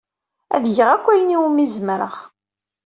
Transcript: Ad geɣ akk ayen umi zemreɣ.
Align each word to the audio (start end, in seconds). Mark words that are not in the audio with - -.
Ad 0.55 0.65
geɣ 0.77 0.89
akk 0.95 1.05
ayen 1.13 1.37
umi 1.45 1.65
zemreɣ. 1.75 2.15